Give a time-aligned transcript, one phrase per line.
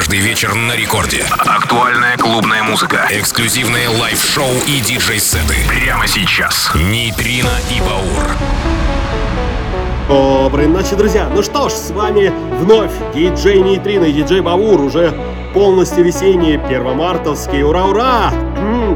[0.00, 1.26] Каждый вечер на рекорде.
[1.40, 3.06] Актуальная клубная музыка.
[3.10, 5.56] Эксклюзивные лайв-шоу и диджей-сеты.
[5.68, 6.70] Прямо сейчас.
[6.74, 8.24] Нейтрино и Баур.
[10.08, 11.28] Доброй ночи, друзья!
[11.28, 14.80] Ну что ж, с вами вновь диджей Нейтрино и диджей Баур.
[14.80, 15.14] Уже
[15.52, 17.66] полностью весенние, первомартовские.
[17.66, 18.32] Ура-ура!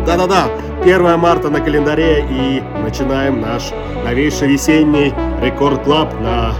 [0.07, 0.49] Да-да-да,
[0.85, 3.73] 1 марта на календаре и начинаем наш
[4.07, 5.13] новейший весенний
[5.43, 6.55] рекорд клаб на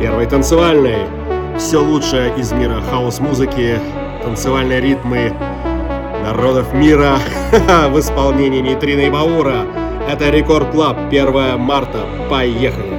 [0.00, 1.17] первой танцевальной.
[1.58, 3.80] Все лучшее из мира хаос-музыки,
[4.22, 5.34] танцевальные ритмы
[6.22, 7.18] народов мира
[7.90, 9.66] в исполнении Нейтрина и Баура.
[10.08, 12.06] Это Рекорд Клаб, 1 марта.
[12.30, 12.98] Поехали!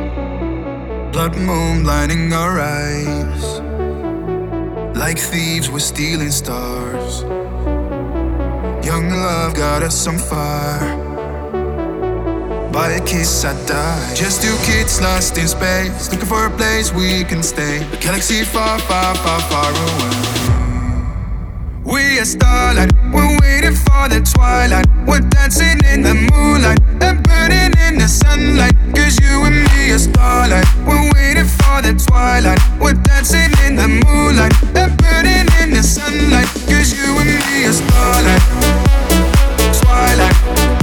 [1.11, 3.61] Blood moon blinding our eyes
[4.95, 7.23] Like thieves we're stealing stars
[8.85, 11.08] Young love got us on fire
[12.79, 14.13] By a kiss I die.
[14.15, 16.09] Just two kids lost in space.
[16.11, 17.83] Looking for a place we can stay.
[17.91, 20.15] A galaxy far, far, far, far away.
[21.83, 22.93] We are starlight.
[23.11, 24.87] We're waiting for the twilight.
[25.05, 28.75] We're dancing in the moonlight And burning in the sunlight.
[28.95, 30.67] Cause you and me are starlight.
[30.87, 32.61] We're waiting for the twilight.
[32.79, 36.47] We're dancing in the moonlight And burning in the sunlight.
[36.71, 38.43] Cause you and me are starlight.
[39.83, 40.78] Twilight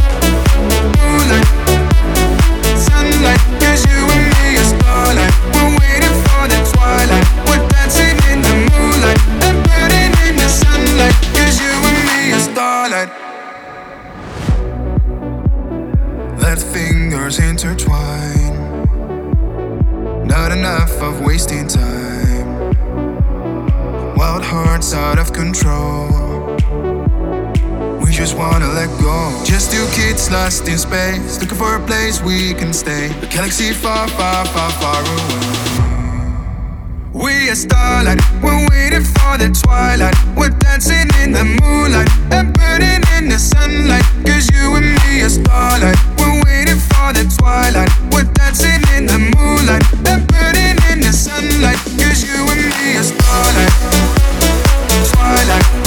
[20.96, 22.74] enough of wasting time
[24.16, 26.08] Wild hearts out of control
[28.00, 32.22] We just wanna let go Just two kids lost in space Looking for a place
[32.22, 35.82] we can stay A galaxy far, far, far, far away
[37.16, 40.14] we are starlight, we're waiting for the twilight.
[40.36, 44.04] We're dancing in the moonlight and burning in the sunlight.
[44.26, 45.96] Cause you and me are starlight.
[46.18, 47.88] We're waiting for the twilight.
[48.12, 50.85] We're dancing in the moonlight and burning
[51.16, 51.78] sunlight.
[51.98, 53.72] Cause you and me are starlight.
[55.12, 55.85] Twilight.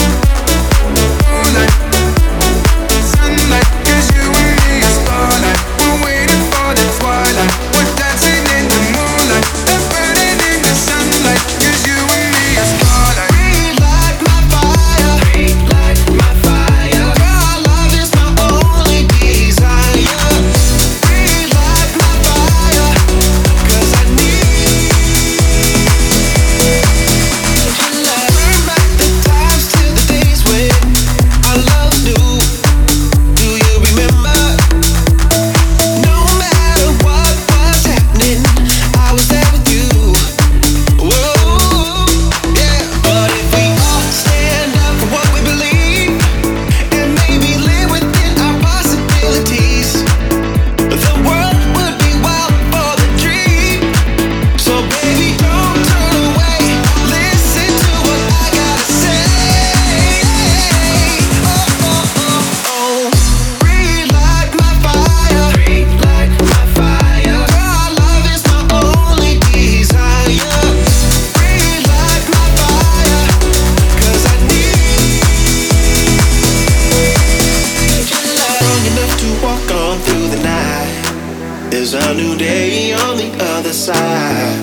[82.49, 84.57] Day on the other side.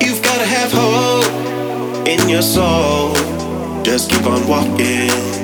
[0.00, 3.14] You've gotta have hope in your soul.
[3.82, 5.35] Just keep on walking.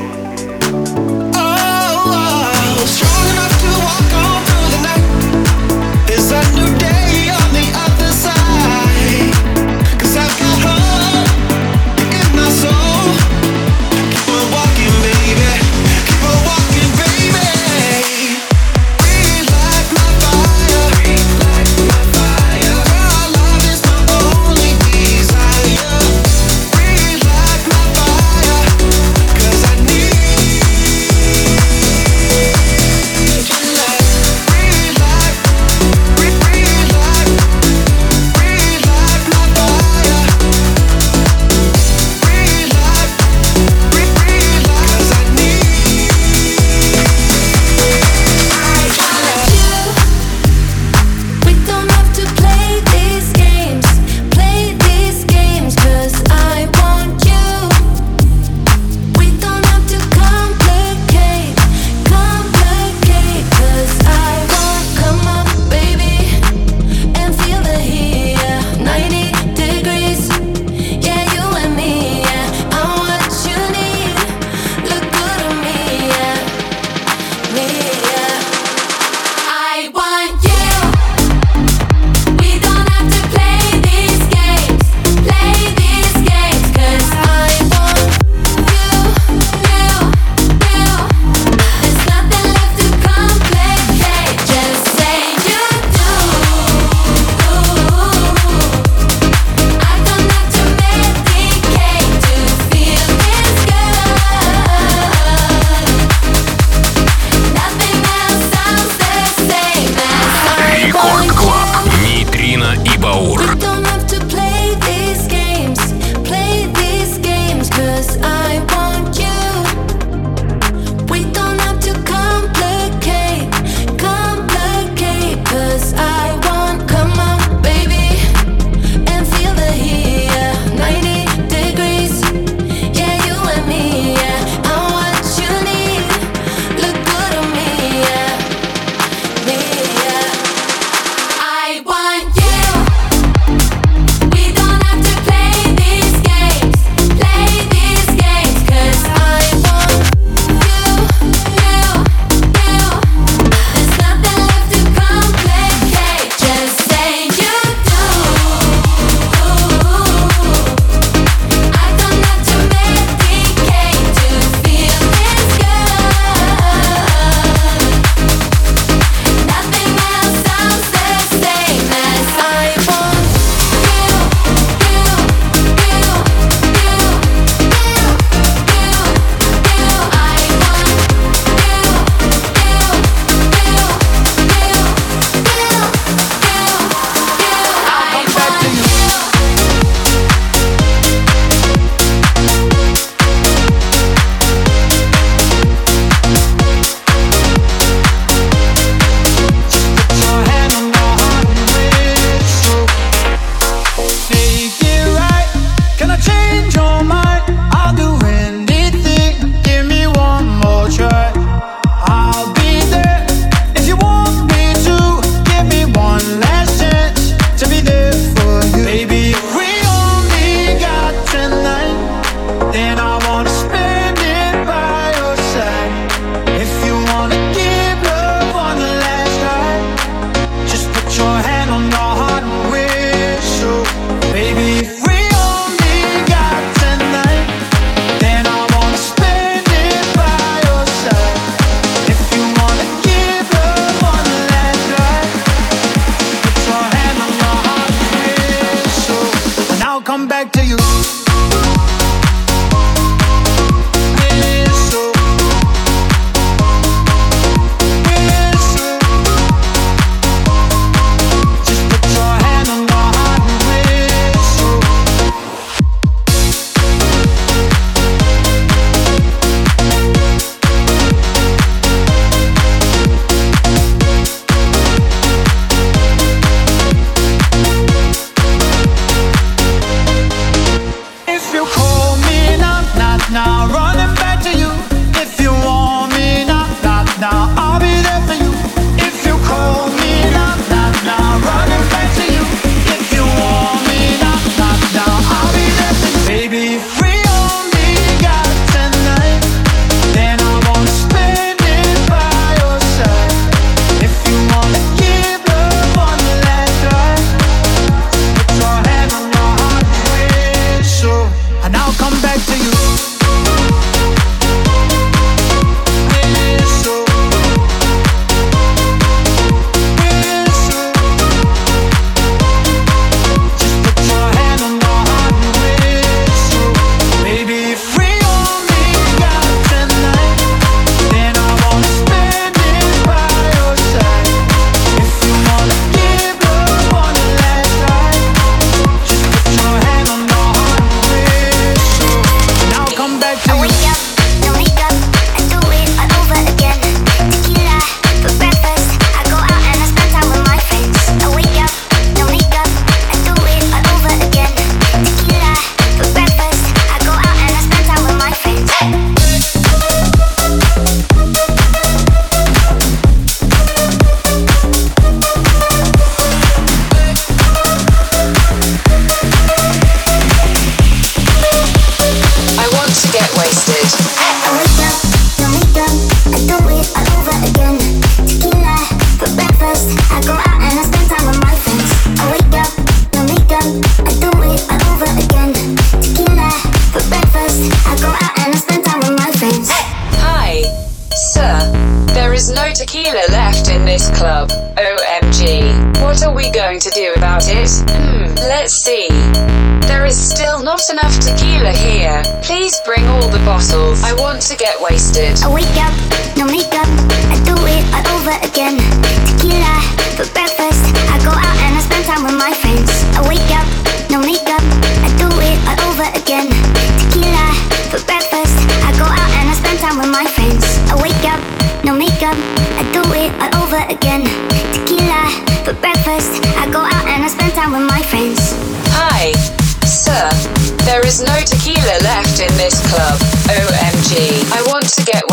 [435.05, 435.32] get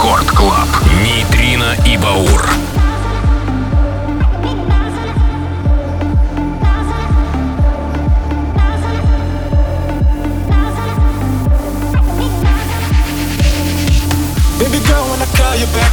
[0.00, 0.68] Рекорд Клаб.
[1.02, 2.48] Нейтрино и Баур.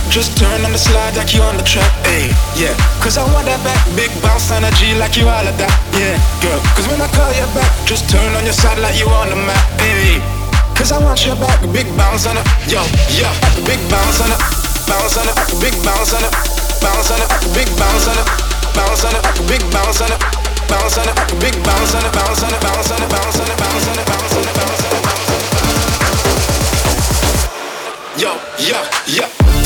[0.09, 2.73] Just turn on the slide like you on the track, ayy, yeah.
[3.03, 6.59] Cause I want that back, big bounce energy like you all of that, yeah Girl,
[6.73, 9.35] cause when I call you back, just turn on your side like you on the
[9.35, 10.36] map, ayy.
[10.77, 12.45] Cause I want your back, big bounce on it.
[12.69, 12.77] Yo,
[13.17, 13.33] yeah,
[13.65, 14.37] big bounce on it.
[14.85, 16.29] Bounce on it, big bounce on it.
[16.79, 18.25] Bounce on it, big bounce on it.
[18.77, 20.21] Bounce on it, big bounce on it.
[20.69, 22.13] Bounce on it, big bounce on it.
[22.13, 24.05] Bounce on it, bounce on it, bounce on it, bounce on it, bounce on it,
[24.05, 25.07] bounce on it.
[28.21, 29.56] Yo, yeah, yeah.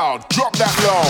[0.00, 1.04] loud, drop that low.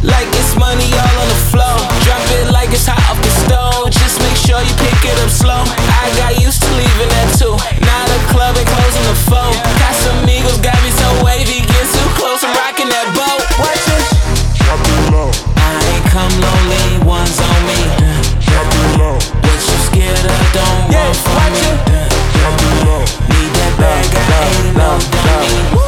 [0.00, 1.76] Like it's money all on the floor.
[2.08, 3.92] Drop it like it's hot off the stove.
[3.92, 5.60] Just make sure you pick it up slow.
[6.00, 7.52] I got used to leaving that too.
[7.84, 9.52] Now the club and closing the phone.
[9.76, 11.60] Got some Eagles, got me so wavy.
[11.60, 13.44] Get too close, I'm rocking that boat.
[13.60, 14.06] Watch this.
[14.64, 15.28] Drop it low.
[15.60, 17.80] I ain't come lonely, one's on me.
[18.48, 19.16] Drop it low.
[19.44, 20.40] What you scared of?
[20.56, 21.76] Don't yeah, watch it.
[22.40, 23.04] Drop it low.
[23.28, 25.85] Need that bag, I ain't no dummy.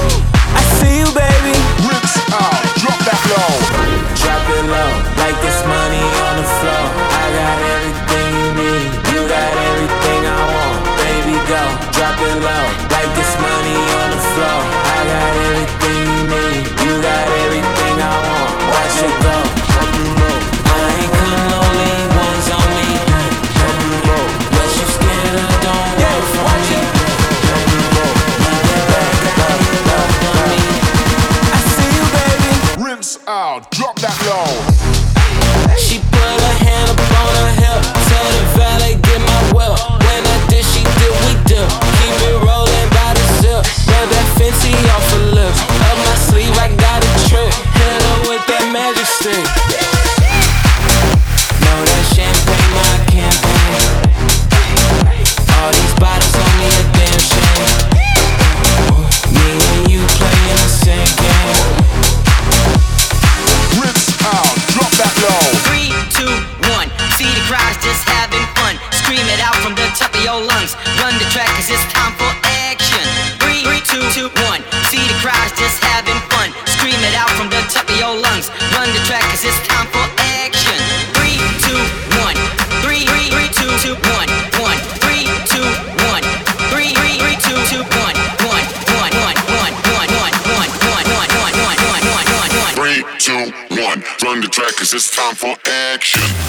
[94.90, 96.47] Paradise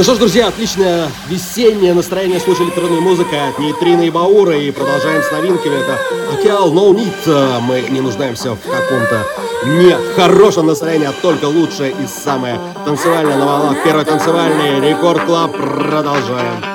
[0.00, 4.56] Ну что ж, друзья, отличное весеннее настроение слушали электронная музыка от Нейтрина и Баура.
[4.56, 5.74] И продолжаем с новинками.
[5.74, 5.98] Это
[6.32, 7.60] Океал No Need.
[7.60, 9.26] Мы не нуждаемся в каком-то
[9.66, 13.84] не хорошем настроении, а только лучшее и самое танцевальное на волнах.
[13.84, 15.52] Первый танцевальный Рекорд Клаб.
[15.54, 16.69] Продолжаем.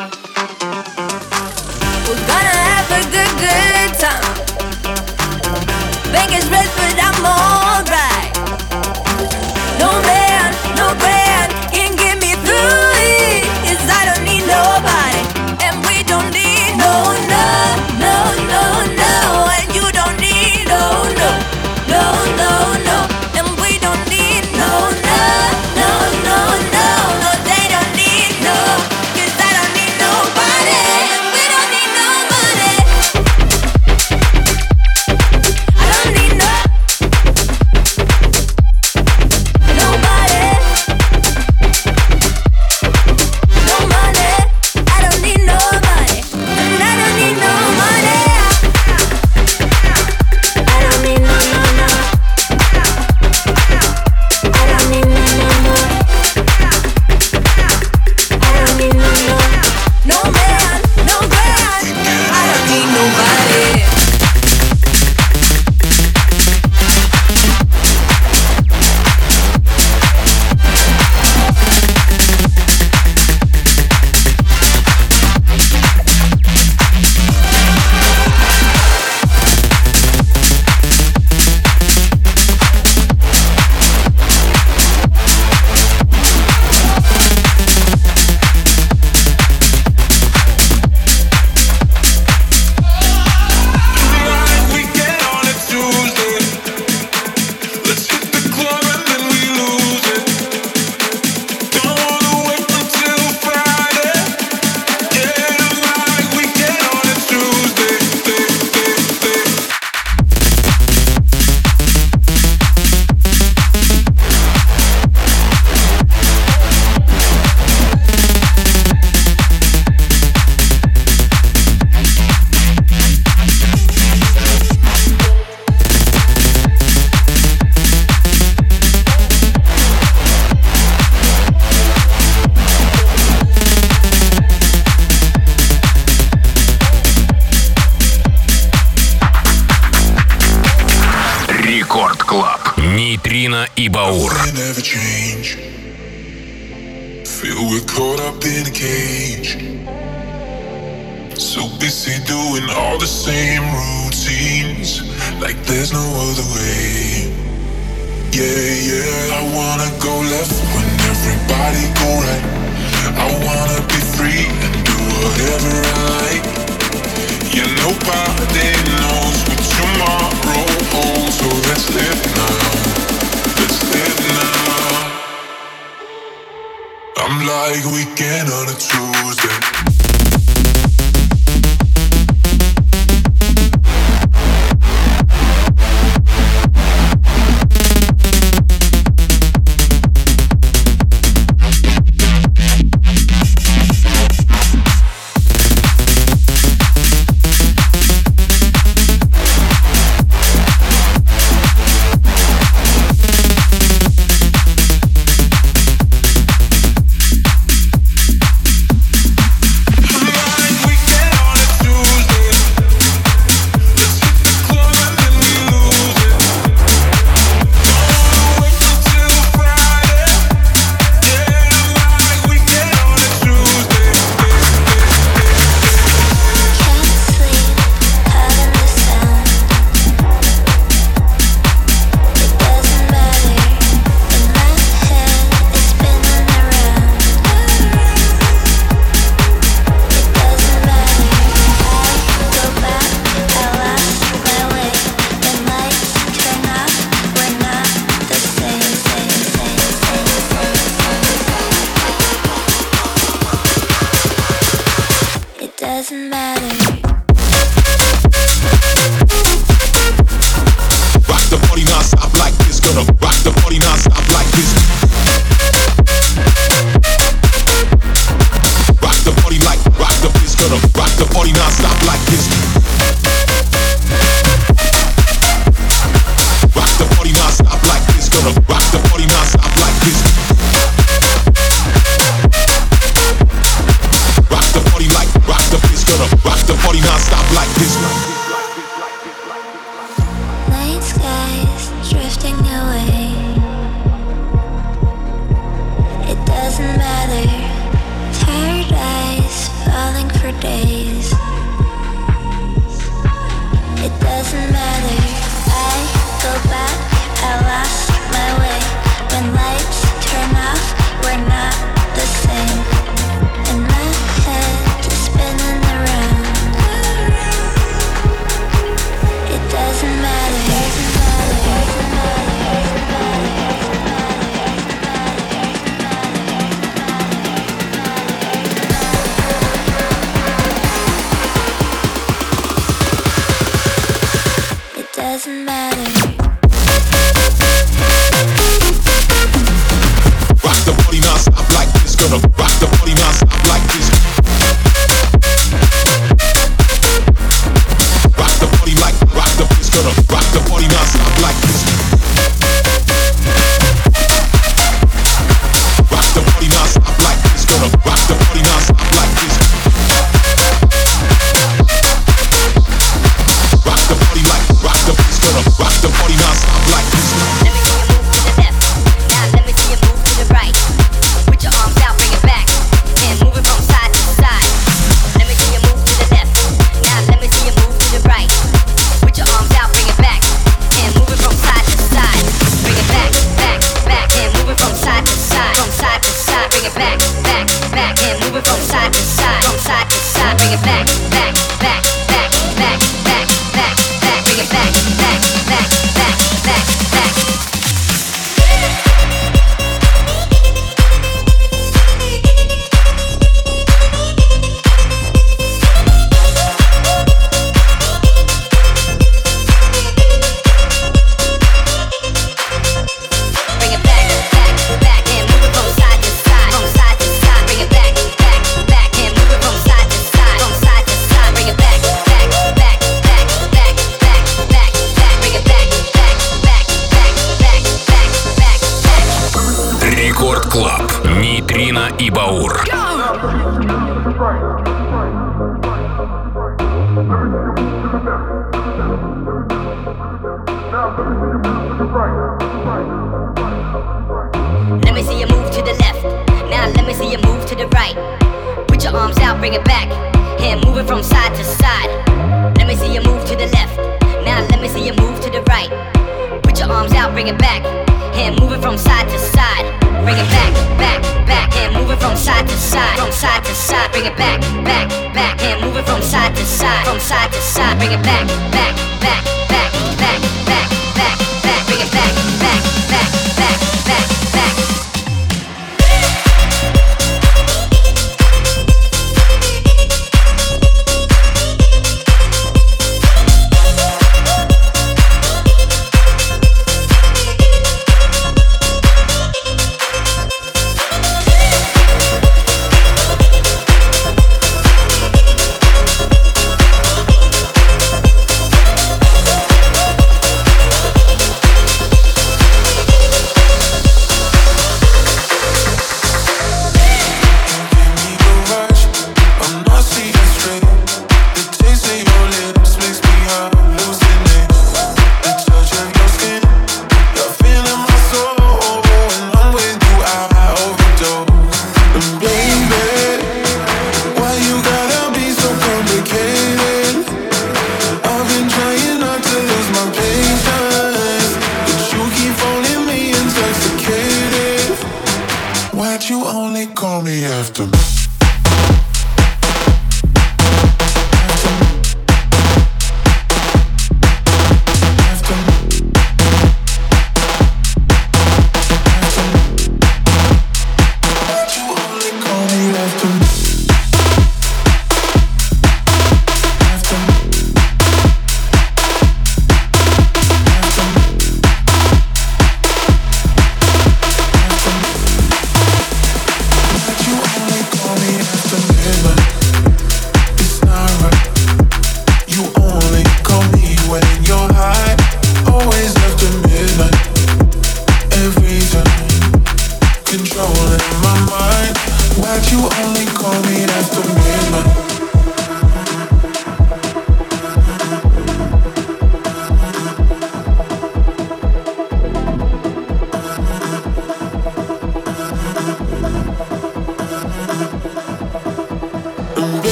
[177.46, 179.95] like weekend on a Tuesday.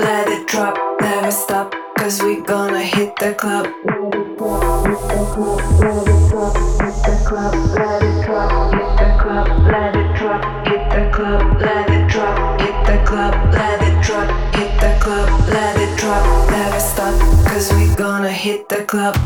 [0.00, 3.66] let it drop, never stop, cause we gonna hit the club.
[3.66, 3.98] Let
[6.08, 10.84] it drop, hit the club, let it drop, hit the club, let it drop, hit
[10.90, 15.76] the club, let it drop, hit the club, let it drop, hit the club, let
[15.76, 17.14] it drop, never stop,
[17.76, 19.16] we gonna hit the club.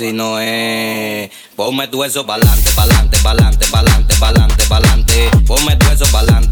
[0.00, 1.30] No, no es.
[1.54, 5.30] Ponme tu eso pa'lante, pa'lante, pa'lante, pa'lante, pa'lante, pa'lante.
[5.46, 6.51] Ponme tu eso pa'lante,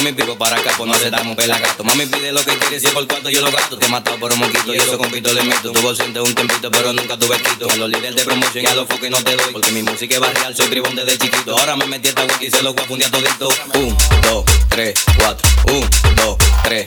[0.00, 1.84] Mami pico para acá, pues no se damos pela gato.
[1.84, 3.76] Mami pide lo que quiere, si por cuarto yo lo gasto.
[3.76, 5.72] Te he matado por un moquito y eso con pito le meto.
[5.72, 7.70] Tuvo siente un tempito, pero nunca tuve quito.
[7.70, 9.52] A los líderes de promoción y a los foques no te doy.
[9.52, 11.54] Porque mi música es barrial, soy tribón desde chiquito.
[11.58, 13.48] Ahora me metí esta wiki y se lo voy a fundir a todito.
[13.74, 15.46] Un, dos, tres, cuatro.
[15.66, 16.86] Un, dos, tres,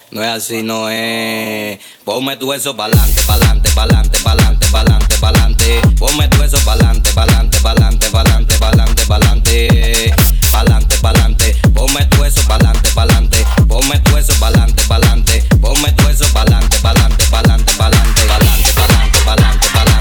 [0.11, 1.79] No es así, no es.
[2.03, 5.81] Ponme tu eso pa'lante, pa'lante, pa'lante, pa'lante, pa'lante, pa'lante.
[5.97, 10.13] Ponme tu eso pa'lante, pa'lante, pa'lante, pa'lante, pa'lante, pa'lante.
[10.51, 11.55] Pa'lante, pa'lante.
[11.73, 13.45] Ponme tu eso pa'lante, pa'lante.
[13.69, 15.43] Ponme tu eso pa'lante, pa'lante.
[15.61, 20.00] Ponme tu eso pa'lante, pa'lante, pa'lante, pa'lante, pa'lante, pa'lante, pa'lante.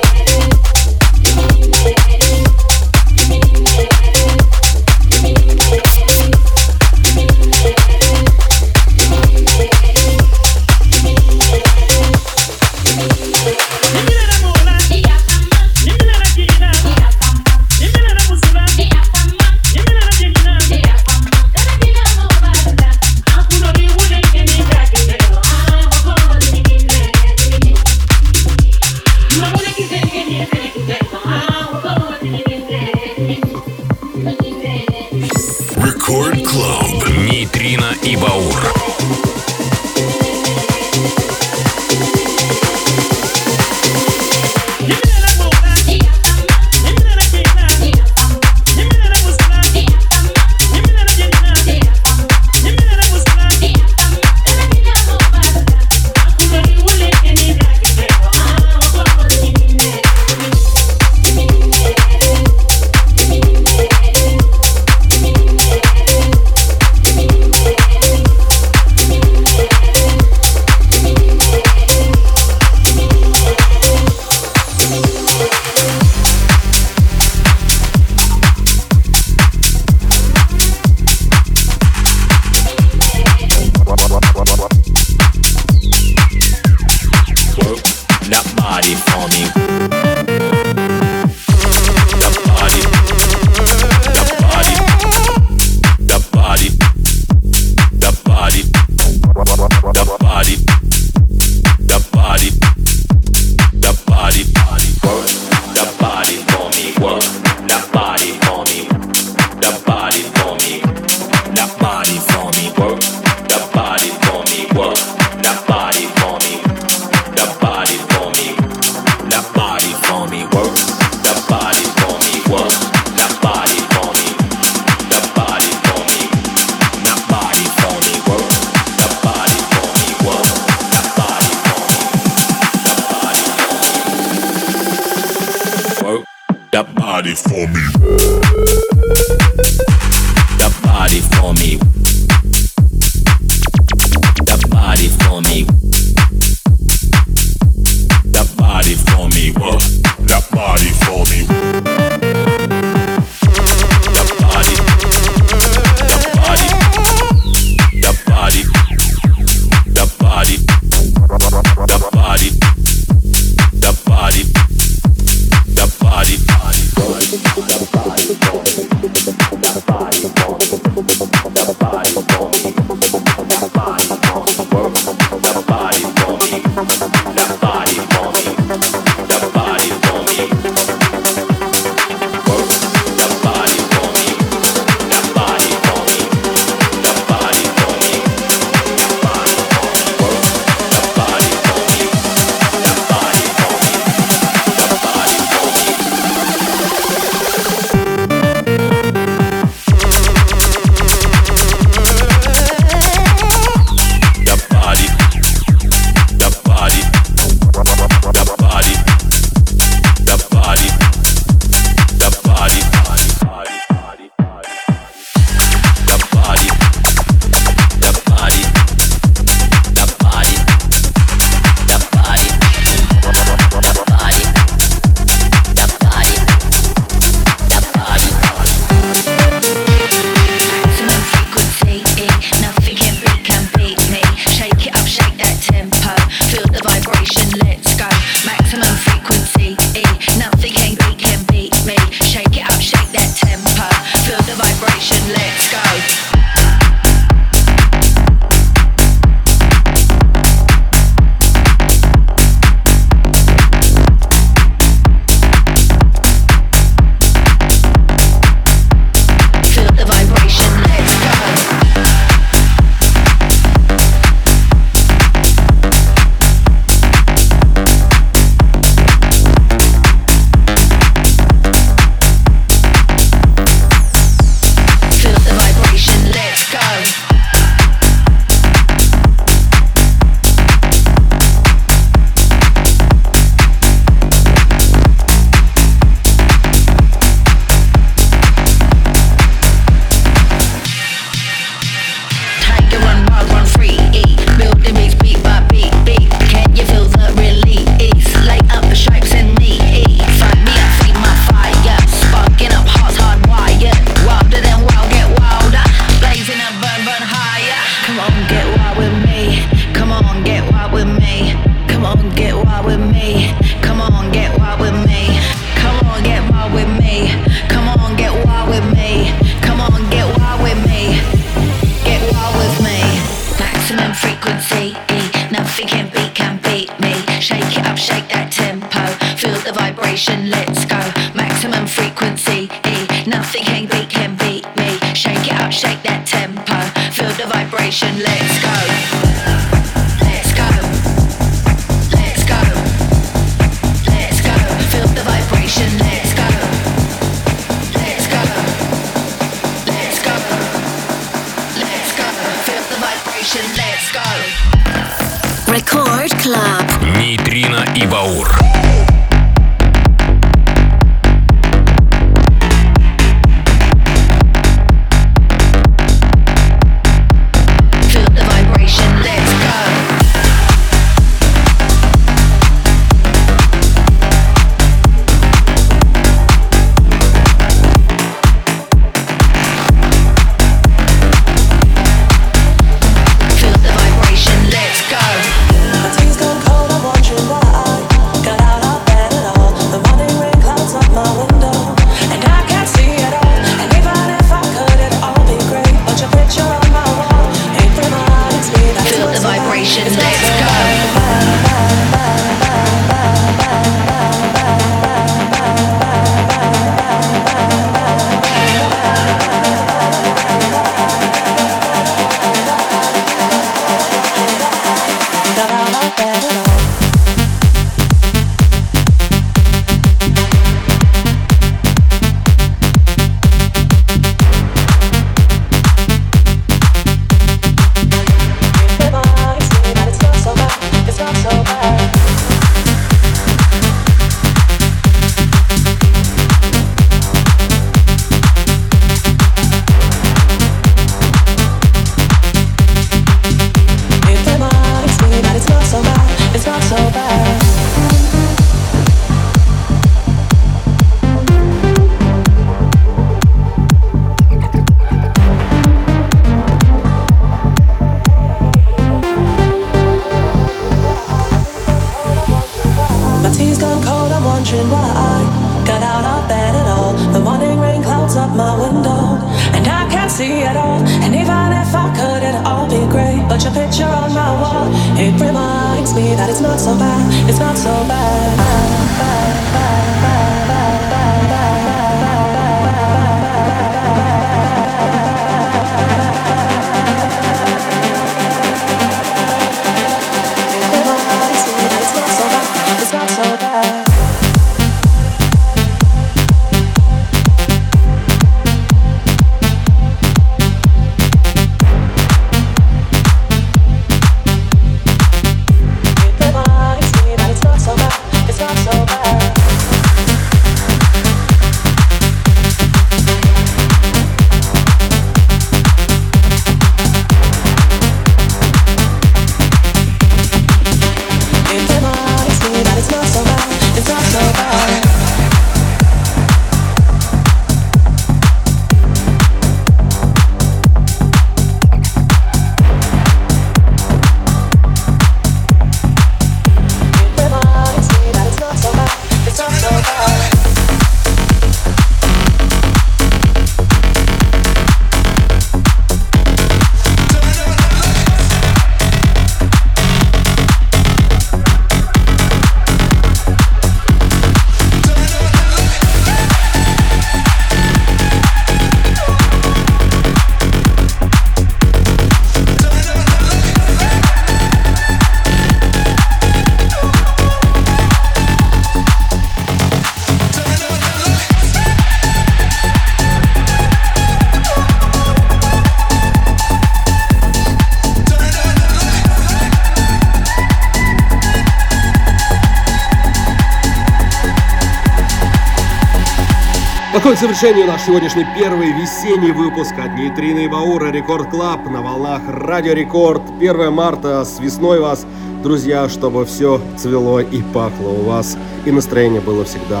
[587.22, 592.02] Подходит к завершению наш сегодняшний первый весенний выпуск от Нейтрина и Баура Рекорд Клаб на
[592.02, 593.42] волнах Радио Рекорд.
[593.60, 595.24] 1 марта с весной вас,
[595.62, 598.58] друзья, чтобы все цвело и пахло у вас.
[598.86, 600.00] И настроение было всегда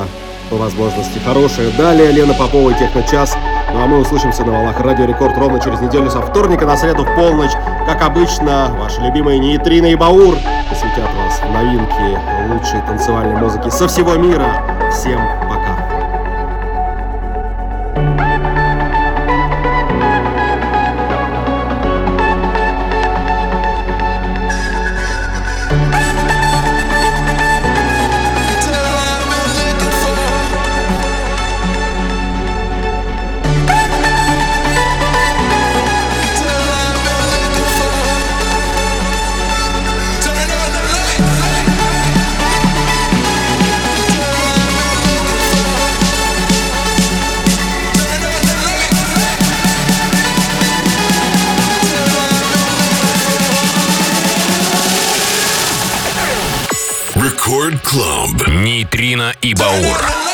[0.50, 1.70] по возможности хорошее.
[1.78, 3.36] Далее Лена Попова и Техночас.
[3.72, 7.04] Ну а мы услышимся на волнах Радио Рекорд ровно через неделю со вторника на среду
[7.04, 7.52] в полночь.
[7.86, 10.34] Как обычно, ваши любимые Нейтрина и Баур
[10.68, 12.18] посвятят вас новинки
[12.52, 14.90] лучшей танцевальной музыки со всего мира.
[14.90, 15.61] Всем пока.
[58.82, 60.31] Нейтрино и Баур.